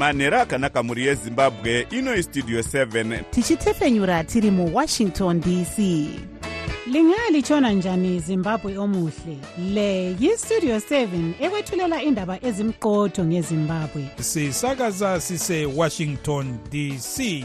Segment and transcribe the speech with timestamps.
[0.00, 1.86] manhero akanaka mhuri yezimbabwe.
[1.90, 5.78] Inoi studio 7 tichitefenyura tiri muwashington dc
[6.86, 9.38] lingalitshona njani zimbabwe omuhle?
[9.72, 14.08] Le yistudio 7 ekwethulela indaba ezimqotho ngezimbabwe.
[14.20, 17.44] Sisakaza sisewashington dc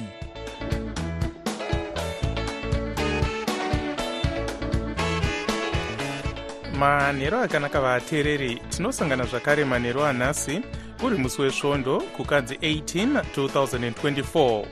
[6.79, 10.61] manhero akanaka vateereri tinosangana zvakare manhero anhasi
[11.05, 14.65] uri musi wesvondo kukadzi 18 2024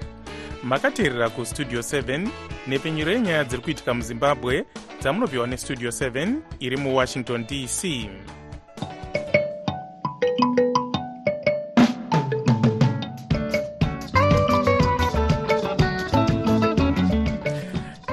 [0.63, 2.27] makateerera kustudio 7
[2.67, 4.65] nepfenyuro yenyaya dziri kuitika muzimbabwe
[5.01, 7.81] dzamunopiwa nestudio 7 iri muwashington dc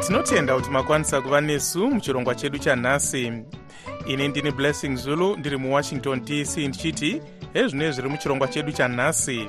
[0.07, 3.33] tinotenda kuti makwanisa kuva nesu muchirongwa chedu chanhasi.
[4.07, 7.23] Ini ndini blessing zulu ndiri muwashington dc ndichiti
[7.53, 9.47] hezvinoi zviri muchirongwa chedu chanhasi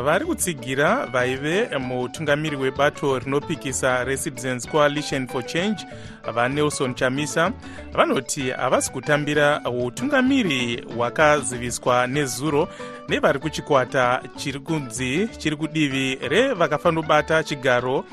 [0.00, 5.86] vari kutsigira vaive mutungamiri webato rinopikisa recitizens coalition for change
[6.34, 7.52] vanelson chamisa.
[7.92, 12.68] Vanoti havasi kutambira utungamiri hwakaziviswa nezuro
[13.08, 18.04] nevari kuchikwata chiri kunzi chiri kudivi revakafanobata chigaro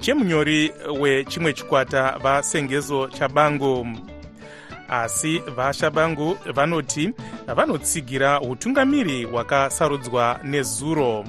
[0.00, 3.86] chemunyori wechimwe chikwata vasengezo chabangu
[4.90, 7.12] asi vashabangu vanoti
[7.56, 11.24] vanotsigira utungamiri hwakasarudzwa nezuro.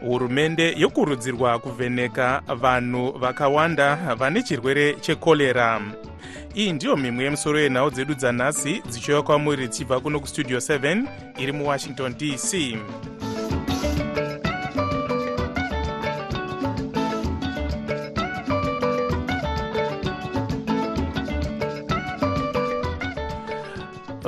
[0.00, 5.80] Hurumende yokurudzirwa kuvheneka vanhu vakawanda vane chirwere chekorera
[6.54, 11.04] iyi ndiyo mimwe yemusoro yenhau dzedu dzanhasi dzichiuya kwamuri dzichibva kuno kustudio 7
[11.38, 12.76] iri muwashington dc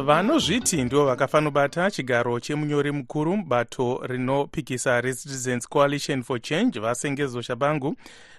[0.06, 7.96] vanozviti ndivo vakafanobata chigaro chemunyori mukuru mubato rinopikisa recitizens coalition for change vasengezo shabangu.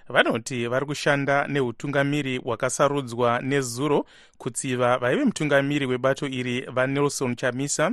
[0.08, 4.06] Vanoti vari kushanda neutungamiri hwakasarudzwa nezuro
[4.38, 7.92] kutsiva vaive mutungamiri webato iri vanelson chamisa.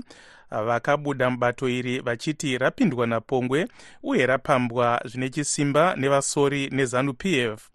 [0.52, 3.68] Vakabuda mubato iri vachiti rapindwa napongwe
[4.04, 7.75] uye rapambwa zvine chisimba nevasori nezanup f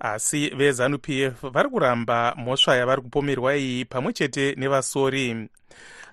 [0.00, 5.48] asi vezanup f vari kuramba mhosva yavari kupomerwa iyi pamwe chete nevasori.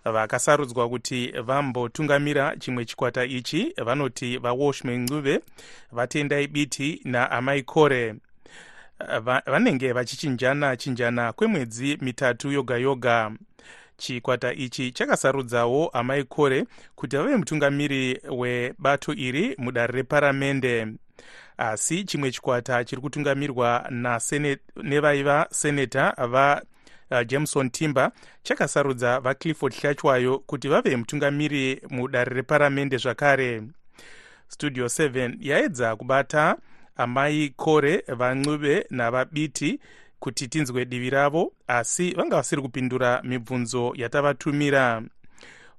[0.05, 5.39] Vakasarudzwa kuti vambotungamira chimwe chikwata ichi vanoti vawashme ncuve
[5.91, 8.15] vatendai biti naamai kore
[9.45, 13.31] vanenge vachichinjana chinjana kwemwedzi mitatu yoga yoga.
[13.97, 20.87] Chikwata ichi chakasarudzawo amai kore kuti vave mutungamiri webato iri mudare reparamende
[21.57, 23.89] asi chimwe chikwata chiri kutungamirwa
[24.83, 26.15] nevaiva seneta
[27.09, 28.11] vajameson uh, timber
[28.43, 33.63] chakasarudza vaclifford hlachwayo kuti vave mutungamiri mudare reparamende zvakare.
[34.47, 36.57] Studio 7 yaedza kubata
[36.95, 39.79] amai kore vancuve navabiti
[40.19, 45.03] kuti tinzwe divi ravo asi vanga vasiri kupindura mibvunzo yatavatumira.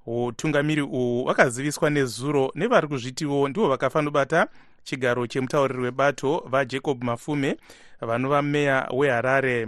[0.06, 4.48] Utungamiri uhu hwakaziviswa nezuro nevari kuzvitiwo ndivo vakafanobata
[4.84, 7.56] chigaro chemutauriri webato vajacob mafume
[8.00, 9.66] vanova meya weharare.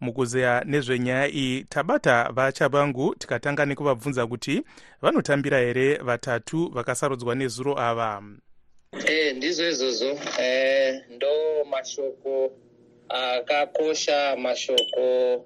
[0.00, 4.62] Mukuzeya nezvenyaya iyi tabata vachabangu tikatanga nekuvabvunza kuti
[5.02, 8.22] vanotambira here vatatu vakasarudzwa nezuro ava?
[9.06, 12.52] E, ndizvo izvozvo e, ndo mashoko
[13.08, 15.44] akakosha mashoko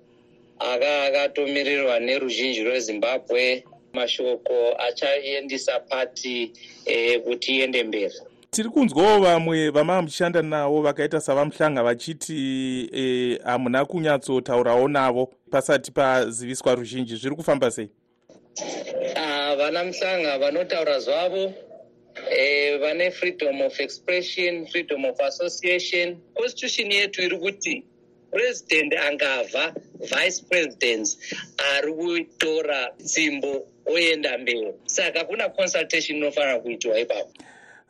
[0.59, 3.65] aka akatomirirwa neruzhinji rwezimbabwe.
[3.93, 6.53] Mashoko achaendisa pati
[6.87, 8.15] e, kuti iende mberi
[8.51, 16.75] tiri kunzwawo vamwe vamava muchishanda navo vakaita savamuhlanga vachiti hamuna e, kunyatsotaurawo navo pasati paziviswa
[16.75, 17.17] ruzhinji.
[17.17, 17.89] Zviri kufamba sei?
[18.59, 21.53] Uh, vana muhlanga vanotaura zvavo.
[22.31, 26.17] E, vane freedom of expression freedom of association.
[26.35, 27.85] Constitution yetu iri kuti
[28.31, 31.19] purezidendi angavha vice presidents
[31.75, 34.73] ari kutora tsimbo oenda mberi.
[34.87, 37.33] Saka kuna consultation inofanira kuitiwa ipapo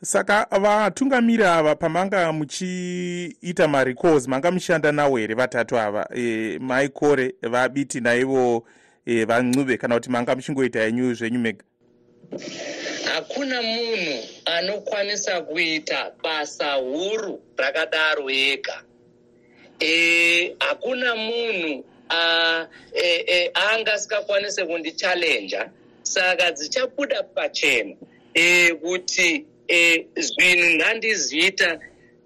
[0.03, 7.99] saka vatungamiri ava pamanga muchiita marecalls manga muchishanda nawo here vatatu ava e, maikore vabiti
[7.99, 8.65] naivo
[9.05, 11.63] e, vancuve kana kuti manga muchingoita yenyu zvenyu mega.
[13.13, 18.83] Hakuna munhu anokwanisa kuita basa huru rakadaro ega.
[20.59, 21.85] Hakuna e, munhu
[23.55, 25.69] aangasingakwanise e, e, kundichallenja
[26.03, 27.95] saka dzichabuda pachena
[28.33, 31.79] e, kuti e, zvinhu ndandiziita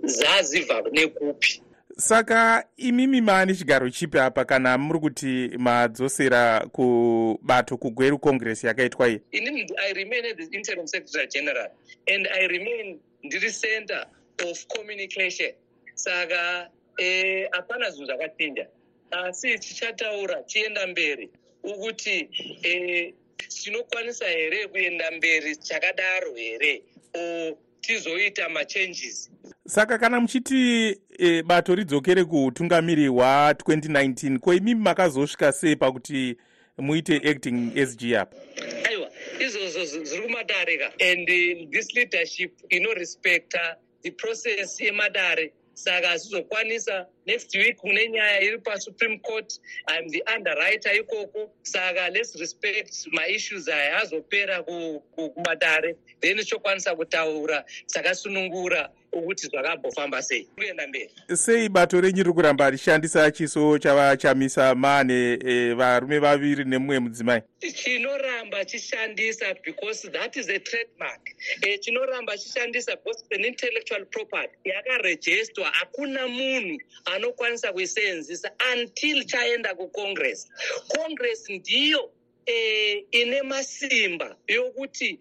[0.03, 1.61] zazibva nekupi
[1.97, 9.21] saka imimi maane chigaro chipi apa kana muri kuti madzosera kubato kugweru congress yakaitwa iyi?
[9.31, 11.67] Inini i remain the interim secretary general
[12.07, 14.05] and i remain ndiri center
[14.43, 15.51] of communication.
[15.95, 18.67] Saka eh, hapana zvinhu zvakachinja
[19.11, 21.29] asi tichataura tienda mberi
[21.63, 22.29] ukuti
[22.63, 23.13] eh,
[23.47, 26.83] tinokwanisa here kuenda mberi chakadaro here
[27.15, 29.29] o tizoita machanges.
[29.67, 36.37] Saka kana muchiti e, bato ridzokere kuutungamiri hwa2019 ko imimi makazosvika sei pakuti
[36.77, 38.37] muite acting sg apa
[38.83, 39.09] aiwa
[39.39, 43.75] izvozvo zviri kumadare ka and uh, this leadership inorespecta
[44.05, 45.53] the process yemadare.
[45.73, 49.59] Saka hazvizokwanisa next week kune nyaya iri pasupreme court.
[49.97, 51.49] Im the underwriter ikoko.
[51.63, 60.47] Saka lets respect maissues aya azopera kumadare then tichokwanisa kutaura takasunungura ukuthi zvakambofamba sei.
[60.55, 61.09] Kuenda mberi.
[61.33, 67.41] Sei bato renyu riri kuramba richishandisa chiso chavachamisa mane e, varume vaviri nemumwe mudzimai?
[67.61, 71.29] Chinoramba chishandisa because that is a trademark.
[71.61, 74.53] E, chinoramba chishandisa because an intellectual property.
[74.65, 76.77] Yakarejestwa hakuna munhu
[77.15, 80.47] anokwanisa kuisenzisa until chaenda kucongress.
[80.87, 82.11] Congress ndiyo
[82.45, 85.19] eh, ine masimba yokuti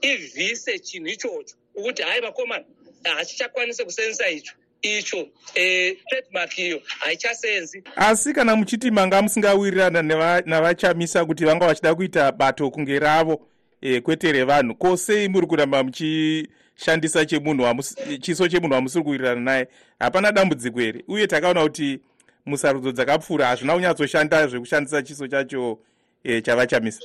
[0.00, 1.54] ivhise chinhu ichocho.
[1.74, 2.64] Ukuthi hayi vakomana
[3.02, 4.52] hachichakwanisi kusenzisa icho
[4.82, 7.82] icho eh, trademark iyo haichasenzi.
[7.96, 10.02] Asi kana muchiti manga musingawirirana
[10.46, 13.48] navachamisa kuti vanga vachida kuita bato kunge ravo
[13.82, 14.74] e, kwete revanhu.
[14.74, 17.82] Ko sei muri kuramba muchishandisa chemunhu
[18.20, 19.68] chiso chemunhu wamusiri kuwirirana naye?
[19.98, 21.04] Hapana dambudziko here.
[21.08, 22.00] Uye takaona kuti
[22.46, 25.78] musarudzo dzakapfuura hazvina kunyatsoshanda zvekushandisa chiso chacho
[26.24, 27.02] e, chavachamisa.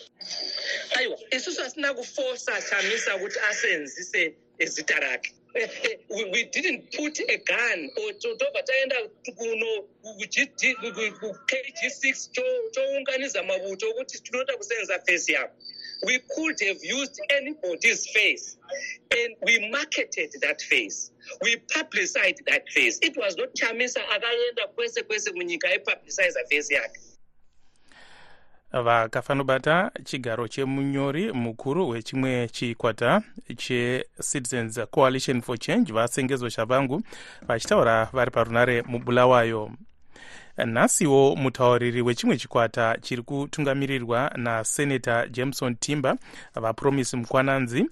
[0.97, 4.33] Aiwa isusu hasina kufosa chamisa kuti asenzise
[4.65, 5.33] zita rake.
[6.09, 8.95] We, we didn't put a gun or tobva taenda
[9.35, 9.83] kuno
[11.47, 12.29] kg six
[12.71, 15.53] tounganiza mabuto okuti tinoda kusenza face yavo
[16.05, 18.57] we could have used anybody's face
[19.11, 21.11] and we marketed that face.
[21.41, 22.99] We publicized that face.
[23.01, 26.99] It was not chamisa akaenda kwese kwese munyika aipubliciza face yake.
[28.71, 33.21] Vakafanobata chigaro chemunyori mukuru wechimwe chikwata
[33.57, 37.01] checitizens coalition for change vasengezo shavangu
[37.41, 39.71] vachitaura vari parunare mubulawayo
[40.65, 46.17] nhasiwo mutauriri wechimwe chikwata chiri kutungamirirwa nasenata jameson timber
[46.55, 47.89] vapromisi mukwananzi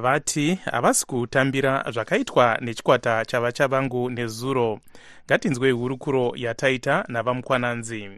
[0.00, 4.78] vati havasi kutambira zvakaitwa nechikwata chavachavangu nezuro.
[5.26, 8.10] Ngatinzwei hurukuro yataita navamukwananzi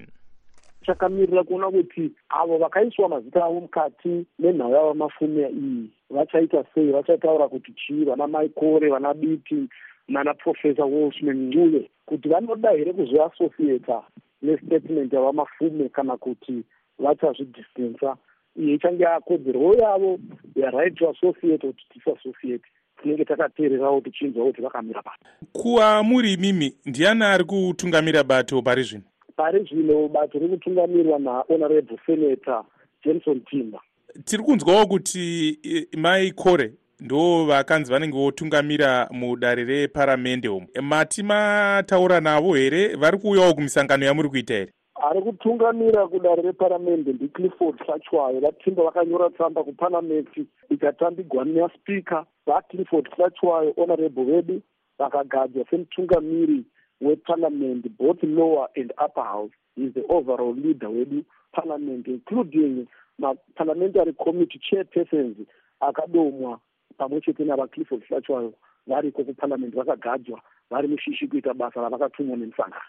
[0.86, 6.92] chakamirira kuona kuti avo vakaiswa mazita avo mukati menhau yavo mafume iyi vachaita sei?
[6.92, 8.04] Vachataura kuti chii?
[8.04, 9.68] Vana maikore vana biti
[10.08, 14.02] nana profesa wolsman nguve kuti vanoda here kuzoasociata
[14.42, 16.64] nestatement yavamafume kana kuti
[16.98, 18.16] vachazvidistensa
[18.56, 20.18] iyo ichange yakodzerwo yavo
[20.56, 22.64] yaright to associate kuti tisassociate
[23.02, 25.18] tinenge takateererawo tichinzwa kuti vakamira pano
[25.52, 29.04] kuva muri imimi ndiani ari kutungamira bato pari zvino?
[29.36, 32.64] Pari zvino bato riri kutungamirwa nahonorable senator
[33.04, 33.80] jameson timber
[34.24, 35.58] tiri kunzwawo kuti
[35.96, 40.66] mai kore ndo vakanzi vanenge votungamira mudare reparamende umu.
[40.82, 42.96] Mati mataura navo here?
[42.96, 44.72] Vari kuuyawo kumisangano yamuri kuita here?
[45.10, 54.24] Ari kutungamira kudare reparamende ndiclifford sachwayo vatimba vakanyora tsamba kupanameti ikatambigwa naspeaker vaclifford sachwayo honorable
[54.24, 54.60] vedu
[54.98, 56.64] vakagadzwa semutungamiri
[57.00, 59.52] weparliament both lower and upper house.
[59.76, 62.86] Is the overall leader wedu parliament including
[63.18, 65.36] maparliamentary committee chairpersons
[65.80, 66.58] akadomwa
[66.96, 68.52] pamwe chete navaclifford flachwayo
[68.86, 72.82] variko kuparliament vakagadzwa vari mushishi kuita basa ravakatumwa nemusangano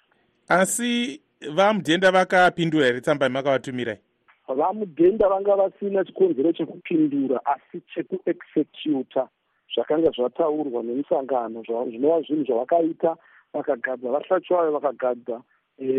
[0.47, 1.21] asi
[1.55, 3.99] vamudhenda vakapindura here tsamba yamakavatumirai
[4.47, 9.27] vamudhenda vanga vasina chikonzero chekupindura asi chekuexecuta.
[9.75, 13.17] Zvakanga zvataurwa nemusangano zvinova zvinhu zvavakaita
[13.53, 15.41] vakagadza vahlachwayo vakagadza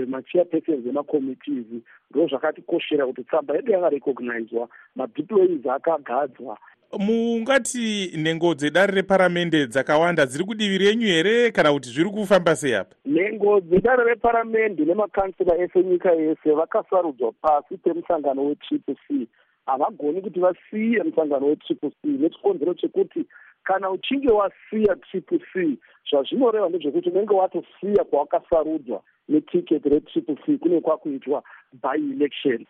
[0.07, 1.67] machairpersons emacommittees
[2.11, 6.59] ndo zvakatikoshera kuti tsamba yedu yakarecognizwa madeployees akagadzwa
[6.99, 12.97] mungati nhengo dzedare reparamende dzakawanda dziri kudivi renyu here kana kuti zviri kufamba sei apa?
[13.05, 19.29] Nhengo dzedare reparamende nemakansela ese nyika yese vakasarudzwa pasi pemusangano wetriple c.
[19.67, 23.27] Havagoni kuti vasiye musangano wetriple c nechikonzero chekuti
[23.65, 25.79] kana uchinge wasiya triple c
[26.11, 32.67] zvazvinoreva ndezvekuti unenge watosiya kwawakasarudzwa netiketi retriple c kune kwakuitwa by election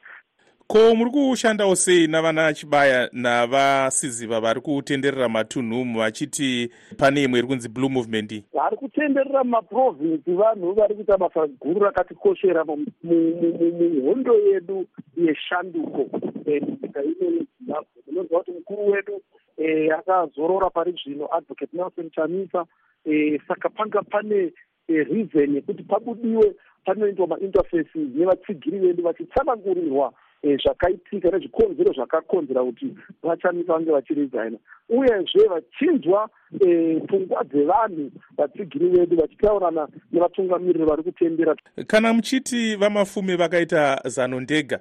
[0.69, 7.69] ko muri kushandawo sei navana chibaya navasiziva vari kutenderera matunhu vachiti pane imwe iri kunzi
[7.69, 16.19] blue movement vari kutenderera mumaprovinsi vanhu vari kuita basa guru rakatikoshera muhondo yedu yeshanduko.
[16.47, 18.03] Nyika ino yezimbabwe.
[18.07, 19.23] Munoziva kuti mukuru wedu
[19.59, 22.67] e, akazorora pari zvino advocate nelson chamisa.
[23.05, 24.53] E, saka panga pane
[24.89, 26.55] e, reason yekuti pabudiwe
[26.85, 32.87] panoitwa mainterfaces nevatsigiri vedu vachitsanangurirwa e, zvakaitika nezvikonzero zvakakonzera kuti
[33.23, 36.29] vachamisa vange vachiresigna uyezve vachinzwa
[36.67, 41.57] e, pfungwa dzevanhu vatsigiri vedu vachitaurana nevatungamiriri vari kutendera.
[41.87, 44.81] Kana muchiti vamafume vakaita zano ndega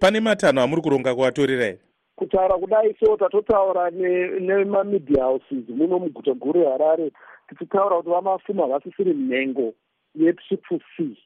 [0.00, 1.78] pane matanho amuri kuronga kuvatorera here?
[2.16, 7.12] Kutaura kudai so tatotaura nemamedia houses muno muguta guru reharare
[7.48, 9.74] tichitaura kuti vamafuma vasisiri nhengo
[10.14, 11.16] yetriple c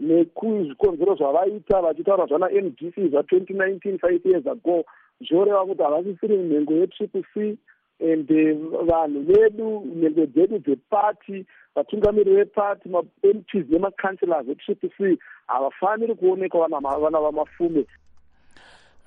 [0.00, 4.84] nekuzvikonzero zvavaita vachitaura zvana mdc zva2019 five years ago
[5.20, 7.58] zvoreva kuti havasisiri nhengo yetriple c
[8.00, 8.56] and eh,
[8.88, 17.86] vanhu vedu nhengo dzedu dzepati vatungamiri vepati mamps nemacouncellors etriple c havafaniri kuonekwa vana vamafume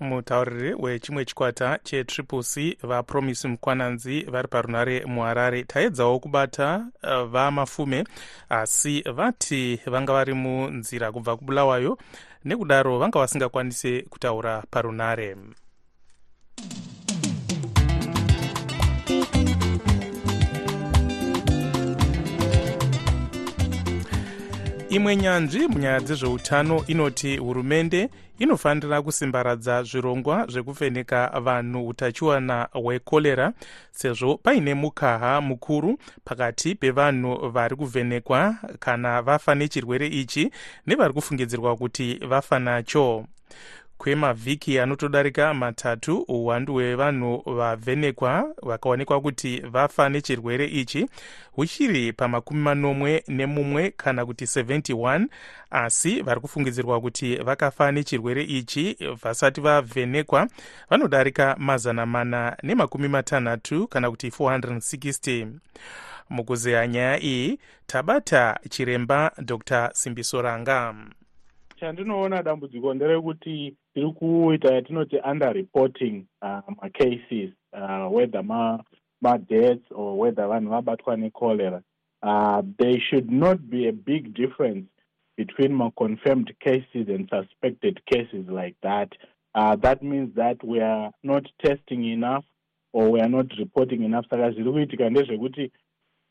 [0.03, 5.63] mutauriri wechimwe chikwata chetriple c vapromisi mukwananzi vari parunare muharare.
[5.63, 8.03] Taedzawo kubata uh, vamafume
[8.49, 11.97] asi vati vanga vari munzira kubva kubulawayo
[12.45, 15.35] nekudaro vanga vasingakwanisi kutaura parunare.
[24.89, 33.53] Imwe nyanzvi munyaya dzezveutano inoti hurumende inofanira kusimbaradza zvirongwa zvekuvheneka vanhu utachiwana hwekorera
[33.91, 40.51] sezvo paine mukaha mukuru pakati pevanhu vari kuvhenekwa kana vafa nechirwere ichi
[40.87, 43.25] nevari kufungidzirwa kuti vafa nacho
[44.03, 51.09] kwemavhiki anotodarika matatu uwandu hwevanhu vavhenekwa vakaonekwa kuti vafa nechirwere ichi.
[51.51, 55.25] Huchiri pamakumi manomwe nemumwe kana kuti 71
[55.71, 60.47] asi vari kufungidzirwa kuti vakafa nechirwere ichi vasati vavhenekwa.
[60.89, 65.47] Vanodarika mazana mana nemakumi matanhatu kana kuti 460
[66.29, 70.95] mukuzeya nyaya iyi tabata chiremba dr simbisoranga
[71.79, 80.17] chandinoona dambudziko nderekuti tiri kuita yatinoti under reporting uh, macases uh, whether madeaths ma or
[80.17, 81.81] whether vanhu vabatwa necholera.
[82.21, 84.85] Uh, there should not be a big difference
[85.37, 89.09] between maconfirmed cases and suspected cases like that.
[89.55, 92.45] Uh, that means that we are not testing enough
[92.93, 94.25] or we are not reporting enough.
[94.29, 95.71] Saka zviri kuitika ndezvekuti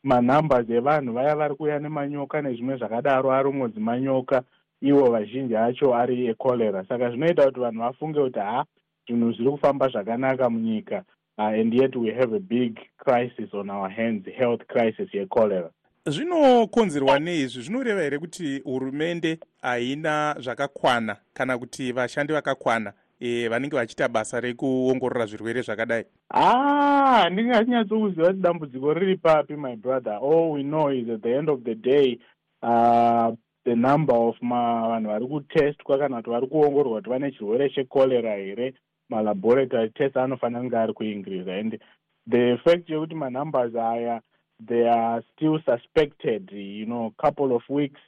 [0.03, 4.43] manumbers evanhu vaya vari kuuya nemanyoka nezvimwe zvakadaro arongodzi manyoka
[4.83, 8.65] ivo vazhinji acho ari ekorera saka zvinoita kuti vanhu vafunge kuti ha
[9.07, 11.03] zvinhu zviri kufamba zvakanaka munyika
[11.37, 15.69] uh, and yet we have a big crisis on our hands health crisis yekorera
[16.05, 24.07] zvinokonzerwa neizvi zvinoreva here kuti hurumende haina zvakakwana kana kuti vashandi vakakwana e, vanenge vachiita
[24.07, 26.05] basa rekuongorora zvirwere zvakadai?
[26.29, 30.19] Ah handingatinyatsokuziva kuti dambudziko riri papi my brother.
[30.21, 32.19] All we know is at the end of the day
[32.61, 33.31] uh,
[33.65, 38.73] the number of vanhu vari kutestwa kana kuti vari kuongororwa kuti vane chirwere chekorera here.
[39.09, 41.79] Malaboratory test anofanira kunge ari kuincrease and
[42.27, 44.21] the fact yekuti manumbers aya
[44.67, 47.99] they are still suspected you know couple of weeks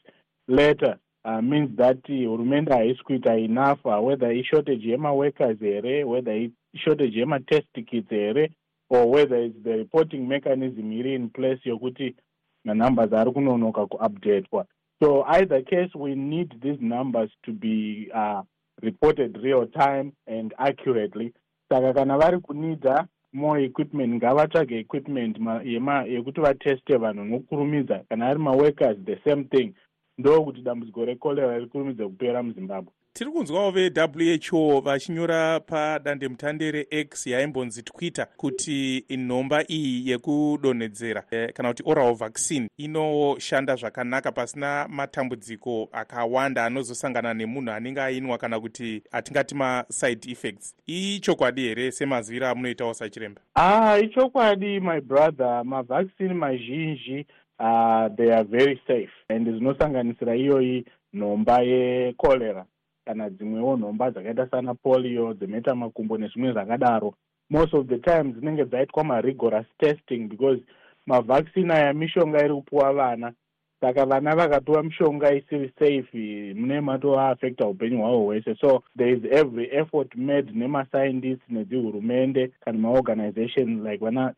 [0.47, 7.19] later uh, means that hurumende haisi kuita enough uh, whether ishortage yemaworkers here whether ishortage
[7.19, 8.49] yematest kits here
[8.89, 12.15] or whether its the reporting mechanism iri in place yokuti
[12.63, 14.65] manumbers ari kunonoka kuupdatwa
[15.03, 18.41] So either case, we need these numbers to be uh,
[18.81, 21.33] reported real time and accurately.
[21.71, 28.03] Saka kana vari kunida more equipment ngavatsvage equipment yekuti vateste vanhu nokurumidza.
[28.09, 29.73] Kana ari maworkers the same thing.
[30.17, 38.27] Ndokuti dambudziko rekorera riri kurumidza kupera muzimbabwe tiri kunzwawo vewho vachinyora padandemutande rex yaimbonzi twitter
[38.37, 47.33] kuti nhomba iyi yekudonhedzera eh, kana kuti oral vaccine inoshanda zvakanaka pasina matambudziko akawanda anozosangana
[47.33, 50.75] nemunhu anenge ainwa kana kuti atingati maside effects.
[50.87, 53.41] Ichokwadi here semaziviro amunoitawo sachiremba?
[53.55, 55.63] Ah ichokwadi my brother.
[55.65, 57.25] Mavaccine mazhinji
[57.59, 62.65] uh, they are very safe and zvinosanganisira iyoyi nhomba yekorera
[63.05, 67.13] kana dzimwewo nhomba dzakaita sana polio dzemeta makumbo nezvimwe zvakadaro.
[67.49, 70.59] Most of the time dzinenge dzaitwa marigorous testing because
[71.05, 73.33] mavaccine aya mishonga iri kupuwa vana.
[73.81, 78.55] Saka vana vakatova mishonga isiri safe mune matoaafecta upenyu hwavo hwese.
[78.55, 84.33] So there is every effort made nemascientists nedzihurumende kana maorganization like vana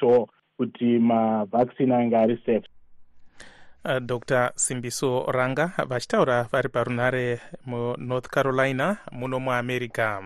[0.00, 2.68] who kuti mavaccine ange ari safe
[3.84, 4.52] dr.
[4.56, 10.20] Simbiso ranga vachitaura vari parunhare munorth carolina muno muamerica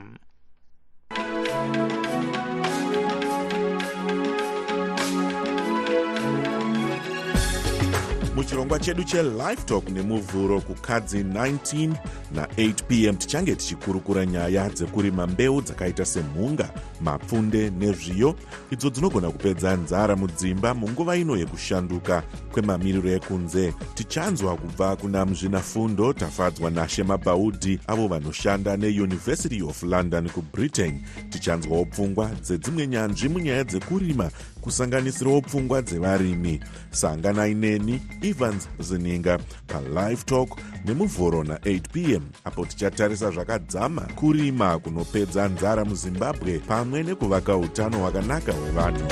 [8.38, 11.92] muchirongwa chedu chelife talk nemuvhuro kukadzi 19
[12.34, 18.34] na8 p m tichange tichikurukura nyaya dzekurima mbeu dzakaita semhunga mapfunde nezviyo.
[18.70, 23.74] Idzo dzinogona kupedza nzara mudzimba munguva ino yekushanduka kwemamiriro ekunze.
[23.94, 32.86] Tichanzwa kubva kuna muzvinafundo tafadzwa nashemabhaudhi avo vanoshanda neuniversity of london kubritain tichanzwawo pfungwa dzedzimwe
[32.86, 36.60] nyanzvi munyaya dzekurima kusanganisirawo pfungwa dzevarimi.
[36.90, 45.48] Sanganai neni evans zininga palive talk nemuvhuro na8 p m apo tichatarisa zvakadzama kurima kunopedza
[45.48, 49.08] nzara muzimbabwe pamwe nekuvaka utano hwakanaka hwevanhu.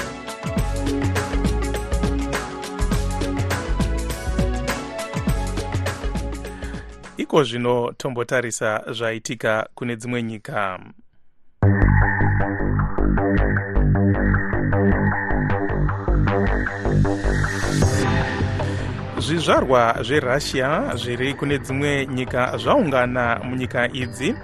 [7.16, 10.78] Iko zvino tombotarisa zvaitika kune dzimwe nyika
[19.46, 24.34] zvizvarwa zverussia zviri kune dzimwe nyika zvaungana munyika idzi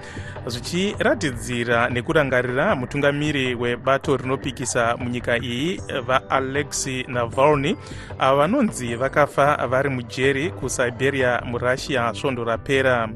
[0.47, 7.75] zvichiratidzira nekurangarira mutungamiri webato rinopikisa munyika iyi vaalexi navalny.
[8.19, 13.09] Avo vanonzi vakafa vari mujeri kusiberia murussia svondo rapera.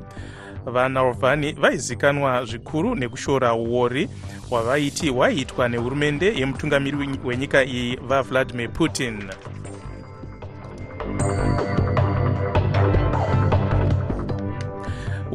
[0.65, 4.09] Vanalvani vaizikanwa zvikuru nekushora uori
[4.49, 9.23] hwavaiti hwaiitwa nehurumende yemutungamiri wenyika iyi vavladimir putin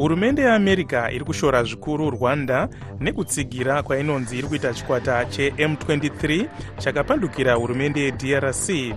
[0.03, 2.69] hurumende yeamerica iri kushora zvikuru rwanda
[3.01, 6.47] nekutsigira kwainonzi iri kuita chikwata chem23
[6.79, 8.95] chakapandukira hurumende yedrc.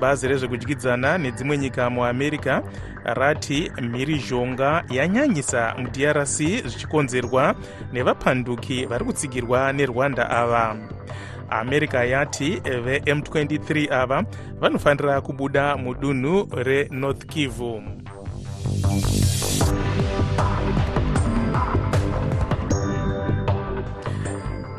[0.00, 2.62] Bazi rezvekudyidzana nedzimwe nyika muamerica
[3.04, 7.54] rati mhirizhonga yanyanyisa mudrc zvichikonzerwa
[7.92, 10.76] nevapanduki vari kutsigirwa nerwanda ava
[11.50, 14.24] america yati vem23 ava
[14.60, 17.82] vanofanira kubuda mudunhu renorth kivu.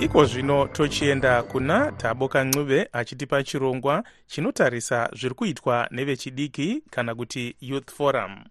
[0.01, 7.91] Iko zvino tochienda kuna taboka ncube achitipa chirongwa chinotarisa zviri kuitwa nevechidiki kana kuti youth
[7.91, 8.43] forum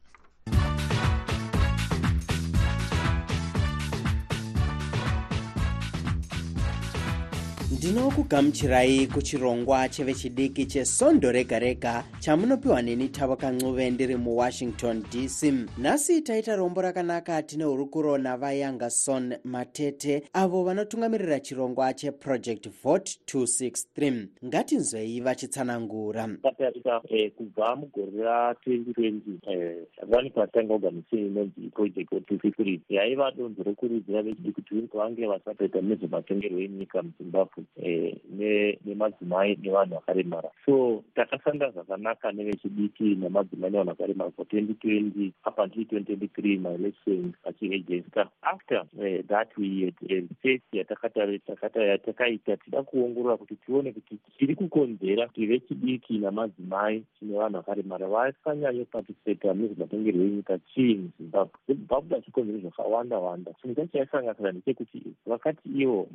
[7.81, 16.57] ndinokugamuchirai kuchirongwa chevechidiki chesondo rega rega chamunopiwa neni tavoka ncube ndiri muwashington dc nhasi taita
[16.57, 26.29] rombo rakanaka tine hurukuro navayangason matete avo vanotungamirira chirongwa cheproject vote 263 ngatinzwei vachitsanangura.
[26.43, 29.75] Tatarika eh, kubva mugore ra2020
[30.09, 36.61] vani patanga organization inonzi project vote 263 yaiva donzo rokurudzira vechidiki kuti vange vasatoita nezvematongerwo
[36.61, 40.51] enyika muzimbabwe nemadzimai nevanhu vakaremara.
[40.67, 48.81] So takashanda zvakanaka nevechidiki nemadzimai nevanhu vakaremara for 2020 up until 2023 maelections achiagenska after
[48.81, 56.19] uh, that we had research yatakaita tida kuongorora kuti tione kuti chiri kukonzera kuti vechidiki
[56.19, 63.93] namadzimai chine vanhu vakaremara vasanyanyoparticipata nezvematongerwo enyika chii muzimbabwe zimbabwe achikonzera zvakawanda wanda chinhu chacho
[63.93, 66.09] chaisanganisira ndechekuti vakati ivo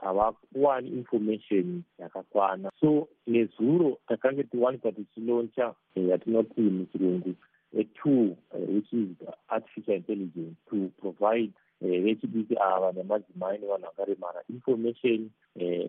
[0.00, 2.70] havakuwani uh, information yakakwana.
[2.80, 7.34] So nezuro takange tiwanikwa tichiloncha yatinoti muchirungu
[7.80, 9.16] atool which is
[9.48, 15.30] artificial intelligence to provide vechidiki ava nemadzimai nevanhu vakaremara information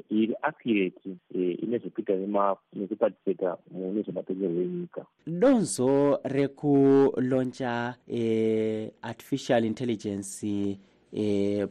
[0.10, 2.14] iri accurate ine zvekuita
[2.74, 5.06] nekupatisipeta mune zvematongerwo enyika.
[5.28, 7.96] Donzo rekuloncha
[9.02, 10.78] artificial intelligence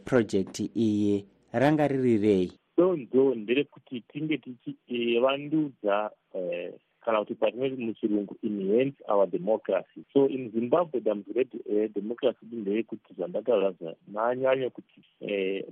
[0.05, 2.53] project iyi ranga riri rei
[2.83, 6.11] donzo nderekuti tinge tichivandudza
[7.05, 10.05] kana kuti patinoti muchirungu enhance our democracy.
[10.13, 13.73] So in zimbabwe dambudzo redemocracy ndeyekuti zvandataura
[14.11, 15.01] zvanyanya kuti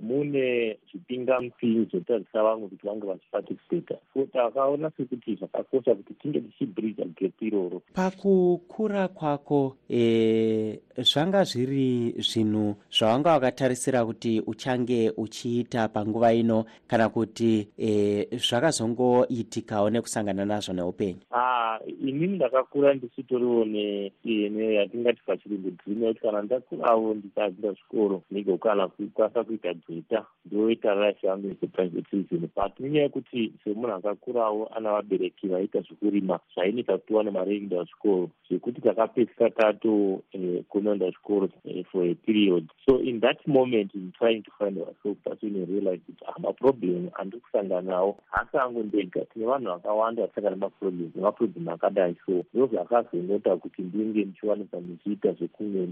[0.01, 7.41] mune zvipingamupinyi zvotarisa vamwe kuti vange vachiparticipata so takaona sekuti zvakakosha kuti tinge tichibridha gap
[7.41, 7.81] iroro.
[7.93, 17.67] Pakukura kwako e, zvanga zviri zvinhu zvawanga wakatarisira kuti uchange uchiita panguva ino kana kuti
[17.77, 23.65] e, zvakazongoitikawo nekusangana nazvo neupenyu ah, inini ndakakura ndisitoriwo
[24.25, 31.47] neyatingati pachirungu dream yekuti kana ndakurawo ndisaenda zvikoro ndigokwana kukwanisa kuita dzota ndoita life yangu
[31.47, 37.83] yeseprivatism but nenyaya yekuti semunhu akakurawo ana vabereki vaita zvekurima zvainita kuti tiwane mari yekuenda
[37.83, 42.69] zvikoro zvekuti takapedzisa tatokunoenda eh, zvikoro eh, for a period.
[42.89, 47.41] So in that moment in trying to find ourselves that's when realize kuti amaproblem andiri
[47.41, 52.15] kusangana nawo hasi angu ndega tine vanhu vakawanda vasangana nemaproblem nemaproblem akadai.
[52.25, 55.89] So ndo zvakazonota kuti ndinge ndichiwanika ndichiita zvekumwe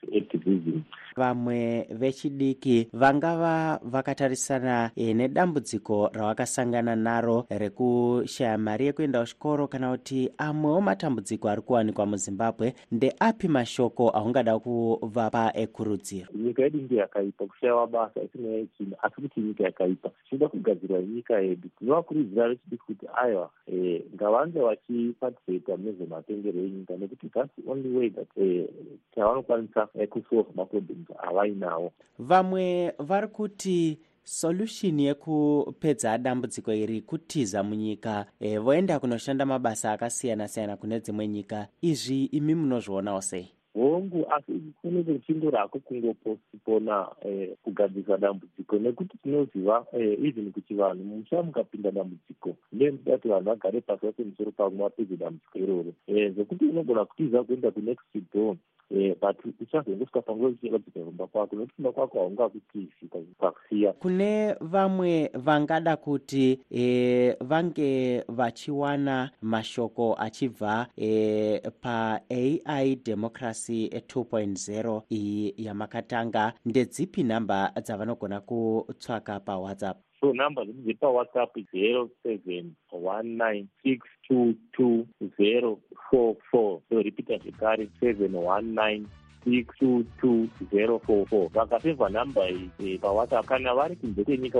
[0.00, 0.80] zveactivism.
[1.16, 10.80] Vamwe vechidiki vangava vakatarisana e, nedambudziko ravakasangana naro rekushaya mari yekuenda kuchikoro kana kuti amwewo
[10.80, 18.22] matambudziko ari kuwanikwa muzimbabwe ndeapi mashoko aungada kuvapa ekurudziro nyika yedu ndiyo yakaipa kushayiwa basa
[18.22, 20.10] isina yechina asi kuti nyika yakaipa.
[20.24, 21.68] Tichida kugadzirwa nyika yedu.
[21.78, 28.68] Tinovakurudzira vechidiki kuti aiwa e, ngavange vachipatisipeta nezvematengero enyika nekuti thats only way that e,
[29.14, 39.00] tavanokwanisa kusolve maproblems avainawo vamwe vari kuti solution yekupedza dambudziko iri kutiza munyika e, voenda
[39.00, 41.68] kunoshanda mabasa akasiyana-siyana kune dzimwe nyika.
[41.82, 50.18] Izvi imi munozvionawo sei hongu asi kunenge kuchingorako kungopona eh, kugadzisa dambudziko nekuti tinoziva eh,
[50.24, 55.16] even kuti vanhu musha mukapinda dambudziko ndemuda kuti vanhu vagare pasi vase musoro pamwe vapedze
[55.16, 55.92] dambudziko iroro.
[56.06, 58.56] Eh, zvekuti unogona kutiza kuenda kunext door
[58.90, 62.92] Eh, but uchazongosvika panguva uchiradzika kumba kwako nokuti kumba kwako haungakutizi
[63.38, 75.54] pakusiya kune vamwe vangada kuti e, vange vachiwana mashoko achibva e, paai democracy 2.0 iyi
[75.56, 76.52] yamakatanga.
[76.64, 79.98] Ndedzipi nhamba dzavanogona kutsvaka pawhatsapp?
[80.20, 83.98] So nhamba dzedu dzepawhatsapp zero seven one nine six
[84.28, 85.78] two two zero
[86.10, 86.80] four four.
[86.88, 89.06] So repeata zvekare seven one nine
[89.46, 91.48] six two two zero four four.
[91.54, 93.46] Vakapevha nhamba iyi pawhatsapp.
[93.46, 94.58] Kana vari kunze kwenyika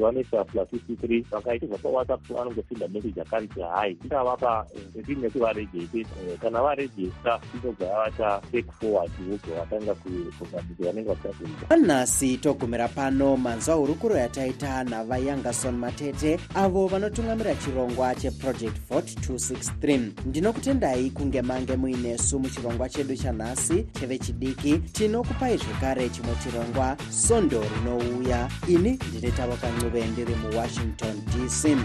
[0.00, 6.62] vanoisa plus fifty three vakaitirwa pawhatsapp vanongosinda message akanzi hai ingavapa eh, kuvarejeste eh, kana
[6.62, 14.16] varejesta inobva yavata take forward vobva vatanga kugambizi vanenge vachazoita panhasi togumira pano manzwa hurukuro
[14.16, 23.16] yataita navayangason matete avo vanotungamira chirongwa cheproject vot 263 ndinokutendai kunge mange muinesu muchirongwa chedu
[23.16, 28.48] chanhasi cheve chidiki tinokupai zvekare chimwe chirongwa sondo rinouya.
[28.68, 31.78] Ini ndine tavakancuve ndiri muwashington dc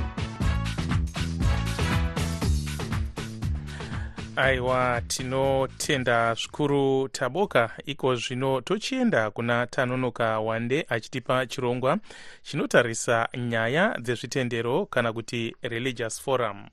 [4.36, 7.70] aiwa tinotenda zvikuru taboka.
[7.86, 11.98] Iko zvino tochienda kuna tanonoka wande achitipa chirongwa
[12.44, 16.66] chinotarisa nyaya dzezvitendero kana kuti religious forum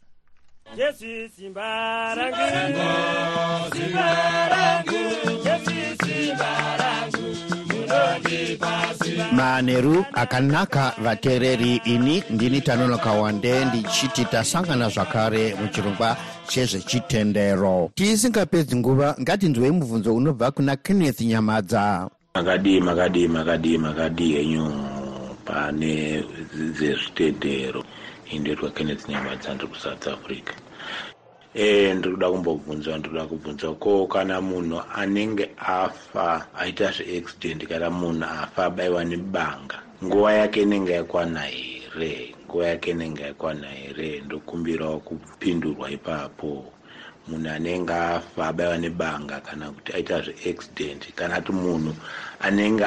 [0.77, 2.47] Yesu simba rangu.
[3.75, 4.07] Simba
[4.53, 5.01] rangu.
[5.45, 7.27] Yesu simba rangu.
[9.33, 16.17] Manheru akanaka vateereri ini ndini tanonoka wande ndichiti tasangana zvakare muchirongwa
[16.49, 17.91] chezvechitendero.
[17.95, 22.09] Tisingapedzi nguva ngatinzwei mubvunzo unobva kuna kenneth nyamadza.
[22.35, 24.73] Makadii makadii makadii makadii henyu
[25.45, 27.85] pane dzezvitendero
[28.31, 30.53] indoitwa kenneth nyamadza ndiri kusouth africa
[31.55, 37.91] e ndiri kuda kumbobvunza ndiri kuda kubvunza ko kana munhu anenge afa aita zveaccident kana
[37.91, 42.35] munhu afa abayiwa nebanga nguva yake inenge yakwana here?
[42.47, 44.21] Nguva yake inenge yakwana here?
[44.27, 46.65] Ndokumbirawo kupindurwa ipapo.
[47.29, 51.95] Munhu anenge afa abayiwa nebanga kana kuti aita zveaccident kana kuti munhu
[52.41, 52.87] anenge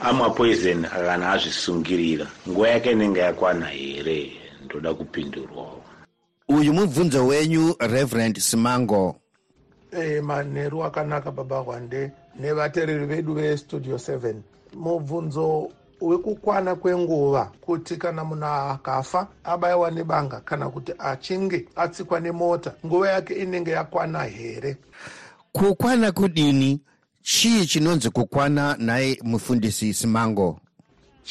[0.00, 4.32] amwa poison kana azvisungirira nguva yake inenge yakwana here?
[4.64, 5.82] Ndoda kupindurwawo
[6.58, 9.16] uyu mubvunzo wenyu reverend simango.
[9.92, 12.10] E, manheru akanaka baba hwande
[12.40, 14.34] nevateereri vedu vestudio 7
[14.74, 23.08] mubvunzo wekukwana kwenguva kuti kana munhu akafa abayiwa nebanga kana kuti achinge atsikwa nemota nguva
[23.10, 24.76] yake inenge yakwana here?
[25.52, 26.80] Kukwana kudini?
[27.22, 30.59] Chii chinonzi kukwana naye mufundisi simango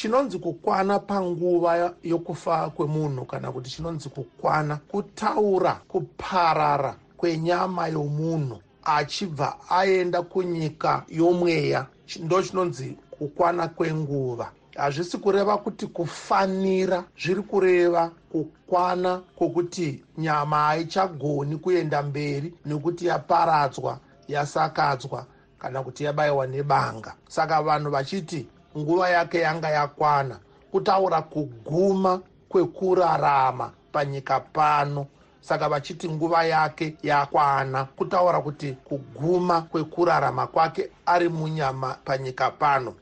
[0.00, 10.22] chinonzi kukwana panguva yokufa kwemunhu kana kuti chinonzi kukwana kutaura kuparara kwenyama yomunhu achibva aenda
[10.22, 11.86] kunyika yomweya.
[12.20, 14.52] Ndo chinonzi kukwana kwenguva.
[14.76, 25.26] Hazvisi kureva kuti kufanira zviri kureva kukwana kwokuti nyama haichagoni kuenda mberi nekuti yaparadzwa yasakadzwa
[25.58, 27.14] kana kuti yabayiwa nebanga.
[27.28, 28.46] Saka vanhu vachiti
[28.78, 30.38] nguva yake yanga yakwana
[30.72, 35.06] kutaura kuguma kwekurarama panyika pano.
[35.40, 42.94] Saka vachiti nguva yake yakwana kutaura kuti kuguma kwekurarama kwake ari munyama panyika pano.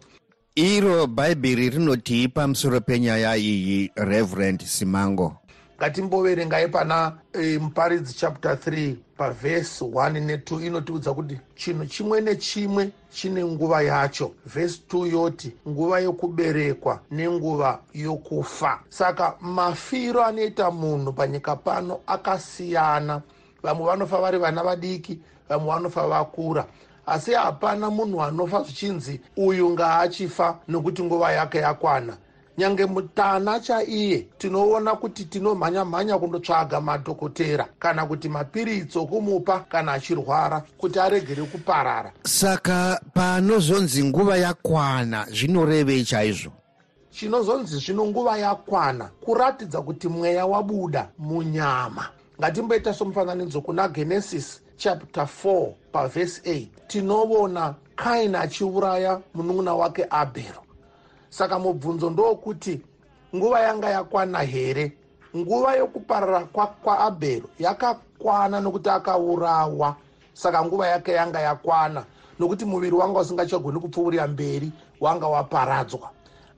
[0.55, 5.37] Iro bhaibheri rinotii pamusoro penyaya iyi reverend simango
[5.79, 13.45] ngatimboverengai pana e, muparidzi chapter 3 pavhesi 1 ne2 inotiudza kuti chinhu chimwe nechimwe chine
[13.45, 14.31] nguva yacho.
[14.47, 18.81] Vhesi 2 yoti nguva yokuberekwa nenguva yokufa.
[18.89, 23.23] Saka mafiro anoita munhu panyika pano akasiyana.
[23.63, 26.67] Vamwe vanofa vari vana vadiki vamwe vanofa vakura.
[27.07, 32.17] Asi hapana munhu anofa zvichinzi uyu ngaachifa nokuti nguva yake yakwana
[32.59, 37.69] nyange mutana chaiye tinoona kuti tinomhanya-mhanya kundotsvaga madhokotera.
[37.79, 42.13] Kana kuti mapiritsi okumupa kana achirwara kuti aregere kuparara.
[42.23, 46.53] Saka panozonzi nguva yakwana zvinorevei chaizvo.
[47.11, 52.09] Chinozonzi zvino nguva yakwana kuratidza kuti mweya wabuda munyama.
[52.41, 60.68] Ngatimboita somufananidzo kuna genesis chapter 4 pavhesi 8 tinoona kaini achiuraya munun'una wake abhero
[61.31, 62.81] saka mubvunzo ndokuti
[63.37, 64.93] nguva yanga yakwana here?
[65.37, 69.97] Nguva yokuparara kwaabhero kwa yakakwana nokuti akaurawa.
[70.33, 72.05] Saka nguva yake yanga yakwana
[72.39, 76.11] nokuti muviri wanga usingachagoni kupfuurira mberi wanga waparadzwa.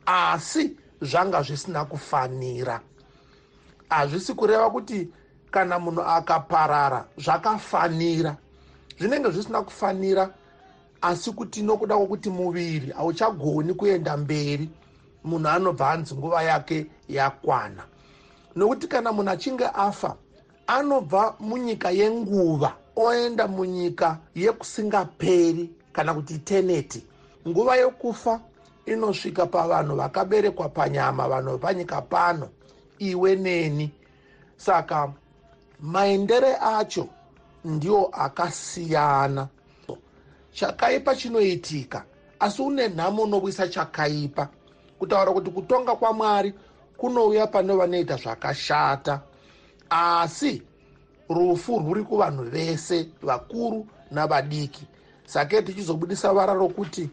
[0.07, 2.81] Asi zvanga zvisina kufanira.
[3.89, 5.09] Hazvisi kureva kuti
[5.51, 8.37] kana munhu akaparara zvakafanira.
[8.99, 10.31] Zvinenge zvisina kufanira
[11.03, 14.69] asi kuti nokuda kwokuti muviri hauchagoni kuenda mberi
[15.25, 17.83] munhu anobva anzi nguva yake yakwana.
[18.57, 20.17] Nokuti kana munhu achinge afa
[20.67, 27.05] anobva munyika yenguva oenda munyika yekusingaperi kana kuti teneti.
[27.49, 28.41] Nguva yokufa
[28.87, 32.49] inosvika pavanhu vakaberekwa panyama vanhu vepanyika pano
[32.99, 33.91] iwe neni.
[34.57, 35.13] Saka
[35.81, 37.09] maendere acho
[37.65, 39.49] ndiwo akasiyana
[40.61, 42.05] chakaipa chinoitika
[42.41, 44.49] asi une nhamo unovuyisa chakaipa.
[44.99, 46.55] Kutaura kuti kutonga kwamwari
[46.97, 49.21] kunouya pane vanoita zvakashata.
[49.91, 50.63] Asi
[51.29, 54.87] rufu rwuri kuvanhu vese vakuru navadiki.
[55.27, 57.11] Sakei tichizobudisa vara rokuti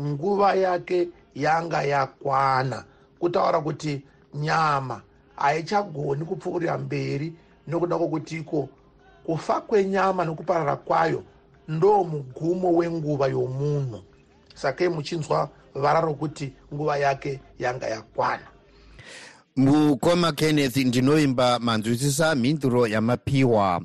[0.00, 2.84] nguva yake yanga yakwana.
[3.18, 4.02] Kutaura kuti
[4.34, 5.02] nyama
[5.36, 7.32] haichagoni kupfuurira mberi
[7.66, 8.68] nokuda kwokuti iko
[9.24, 11.22] kufa kwenyama nokuparara kwayo
[11.68, 14.02] ndo mugumo wenguva yomunhu.
[14.54, 18.42] Sakei muchinzwa vara rokuti nguva yake yanga yakwana.
[19.56, 23.82] Mukoma kenneth ndinoimba manzwisisa mhinduro yamapiwa.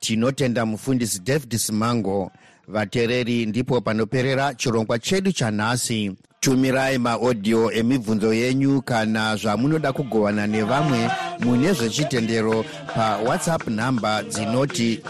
[0.00, 2.30] Tinotenda mufundisi david simango
[2.68, 11.72] vateereri ndipo panoperera chirongwa chedu chanhasi tumirai maodhiyo emibvunzo yenyu kana zvamunoda kugovana nevamwe mune
[11.72, 12.64] zvechitendero
[12.94, 15.02] pawhatsapp nhamba dzinoti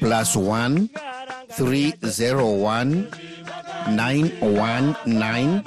[0.00, 1.13] plus 1
[1.48, 3.04] 301
[3.90, 5.60] 919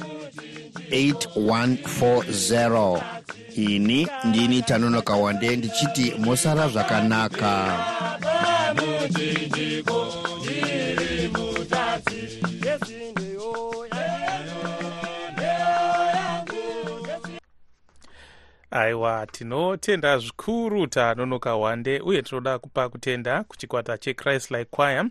[0.91, 3.01] 8140
[3.55, 7.77] ini ndini tanonoka wande ndichiti mosara zvakanaka
[18.81, 25.05] aiwa tinotenda zvikuru tanonoka wande uye tinoda kupa kutenda kuchikwata chechrist like choir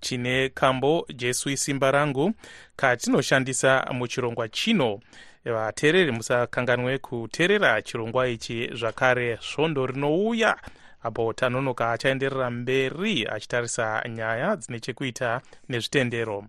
[0.00, 2.32] chine kambo jesu isimba rangu
[2.76, 5.00] katinoshandisa muchirongwa chino.
[5.44, 10.56] Vateereri musakanganwe kuteerera chirongwa ichi zvakare svondo rinouya
[11.02, 16.44] apo tanonoka achaenderera mberi achitarisa nyaya dzine chekuita nezvitendero.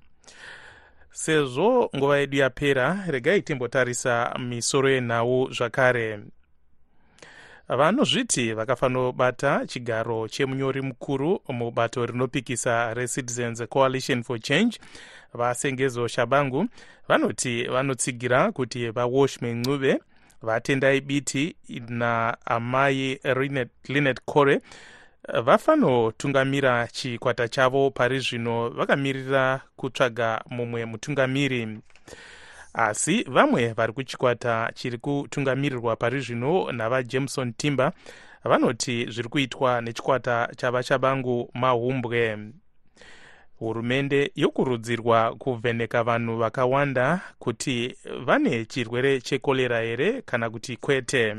[1.12, 6.20] Sezvo nguva yedu yapera regai timbotarisa misoro yenhau zvakare
[7.78, 14.80] vanozviti vakafanobata chigaro chemunyori mukuru mubato rinopikisa recitizens coalition for change
[15.34, 16.68] vasengezo shabangu.
[17.08, 20.00] Vanoti vanotsigira kuti vawashme ncube
[20.42, 21.56] vatendai biti
[21.88, 23.20] naamai
[23.88, 24.62] linet core
[25.44, 31.80] vafanotungamira chikwata chavo pari zvino vakamirira kutsvaga mumwe mutungamiri
[32.80, 37.92] asi vamwe vari kuchikwata chiri kutungamirirwa pari zvino navajameson timber
[38.44, 42.38] vanoti zviri kuitwa nechikwata chavachabangu mahumbwe.
[43.60, 51.36] Hurumende yokurudzirwa kuvheneka vanhu vakawanda kuti vane chirwere chekorera here kana kuti kwete.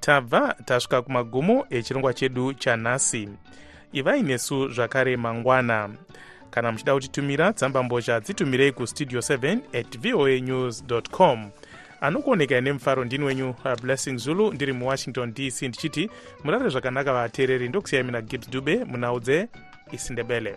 [0.00, 3.28] Tabva tasvika kumagumo echirongwa chedu chanhasi.
[3.92, 5.90] Ivai nesu zvakare mangwana
[6.52, 11.50] kana muchida kutitumira tsamba mbozha dzitumirei kustudio 7 at voa news com.
[12.00, 16.10] Anokuoneka nemufaro ndini wenyu uh, blessing zulu ndiri muwashington dc ndichiti
[16.44, 20.56] murare zvakanaka vateereri ndokusiyai mina gibbs dube munhau dzeisindebele